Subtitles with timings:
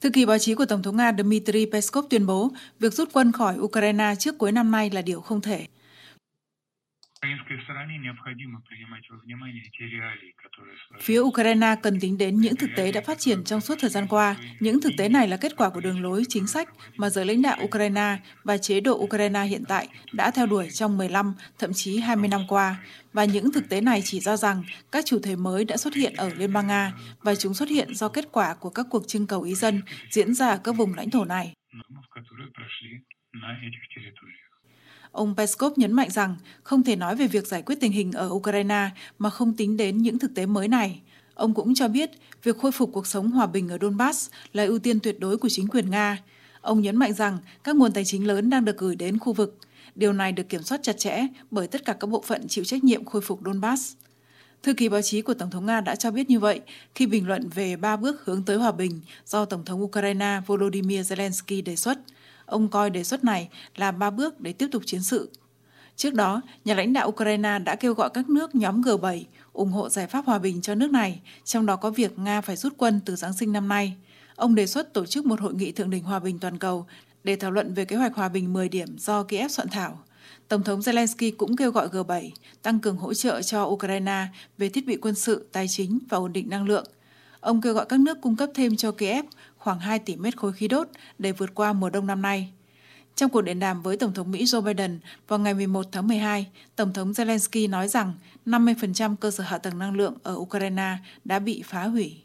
[0.00, 2.50] Thư ký báo chí của Tổng thống Nga Dmitry Peskov tuyên bố
[2.80, 5.66] việc rút quân khỏi Ukraine trước cuối năm nay là điều không thể.
[11.00, 14.06] Phía Ukraine cần tính đến những thực tế đã phát triển trong suốt thời gian
[14.08, 14.36] qua.
[14.60, 17.42] Những thực tế này là kết quả của đường lối chính sách mà giới lãnh
[17.42, 21.98] đạo Ukraine và chế độ Ukraine hiện tại đã theo đuổi trong 15, thậm chí
[21.98, 22.76] 20 năm qua.
[23.12, 26.14] Và những thực tế này chỉ ra rằng các chủ thể mới đã xuất hiện
[26.16, 26.92] ở Liên bang Nga
[27.22, 30.34] và chúng xuất hiện do kết quả của các cuộc trưng cầu ý dân diễn
[30.34, 31.52] ra ở các vùng lãnh thổ này.
[35.12, 38.28] Ông Peskov nhấn mạnh rằng không thể nói về việc giải quyết tình hình ở
[38.28, 41.00] Ukraine mà không tính đến những thực tế mới này.
[41.34, 42.10] Ông cũng cho biết
[42.42, 45.48] việc khôi phục cuộc sống hòa bình ở Donbass là ưu tiên tuyệt đối của
[45.48, 46.18] chính quyền Nga.
[46.60, 49.58] Ông nhấn mạnh rằng các nguồn tài chính lớn đang được gửi đến khu vực.
[49.94, 52.84] Điều này được kiểm soát chặt chẽ bởi tất cả các bộ phận chịu trách
[52.84, 53.94] nhiệm khôi phục Donbass.
[54.62, 56.60] Thư ký báo chí của Tổng thống Nga đã cho biết như vậy
[56.94, 61.12] khi bình luận về ba bước hướng tới hòa bình do Tổng thống Ukraine Volodymyr
[61.12, 61.98] Zelensky đề xuất–
[62.48, 65.30] Ông coi đề xuất này là ba bước để tiếp tục chiến sự.
[65.96, 69.88] Trước đó, nhà lãnh đạo Ukraine đã kêu gọi các nước nhóm G7 ủng hộ
[69.88, 73.00] giải pháp hòa bình cho nước này, trong đó có việc Nga phải rút quân
[73.04, 73.96] từ Giáng sinh năm nay.
[74.36, 76.86] Ông đề xuất tổ chức một hội nghị thượng đỉnh hòa bình toàn cầu
[77.24, 79.98] để thảo luận về kế hoạch hòa bình 10 điểm do Kiev soạn thảo.
[80.48, 82.30] Tổng thống Zelensky cũng kêu gọi G7
[82.62, 84.26] tăng cường hỗ trợ cho Ukraine
[84.58, 86.86] về thiết bị quân sự, tài chính và ổn định năng lượng.
[87.48, 89.24] Ông kêu gọi các nước cung cấp thêm cho Kiev
[89.56, 92.52] khoảng 2 tỷ mét khối khí đốt để vượt qua mùa đông năm nay.
[93.14, 96.46] Trong cuộc điện đàm với Tổng thống Mỹ Joe Biden vào ngày 11 tháng 12,
[96.76, 98.12] Tổng thống Zelensky nói rằng
[98.46, 102.22] 50% cơ sở hạ tầng năng lượng ở Ukraine đã bị phá hủy.